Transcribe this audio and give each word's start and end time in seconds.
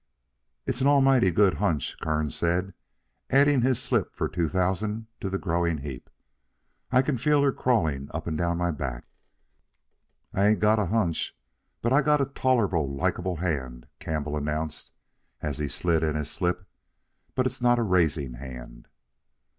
"It's 0.65 0.81
an 0.81 0.87
almighty 0.87 1.29
good 1.29 1.57
hunch," 1.57 1.95
Kearns 2.01 2.35
said, 2.35 2.73
adding 3.29 3.61
his 3.61 3.79
slip 3.79 4.15
for 4.15 4.27
two 4.27 4.49
thousand 4.49 5.05
to 5.19 5.29
the 5.29 5.37
growing 5.37 5.77
heap. 5.77 6.09
"I 6.91 7.03
can 7.03 7.19
feel 7.19 7.43
her 7.43 7.51
crawlin' 7.51 8.09
up 8.11 8.25
and 8.25 8.35
down 8.35 8.57
my 8.57 8.71
back." 8.71 9.05
"I 10.33 10.47
ain't 10.47 10.59
got 10.59 10.79
a 10.79 10.87
hunch, 10.87 11.37
but 11.83 11.93
I 11.93 12.01
got 12.01 12.19
a 12.19 12.25
tolerable 12.25 12.91
likeable 12.91 13.35
hand," 13.35 13.85
Campbell 13.99 14.35
announced, 14.35 14.91
as 15.41 15.59
he 15.59 15.67
slid 15.67 16.01
in 16.01 16.15
his 16.15 16.31
slip; 16.31 16.67
"but 17.35 17.45
it's 17.45 17.61
not 17.61 17.77
a 17.77 17.83
raising 17.83 18.33
hand." 18.33 18.87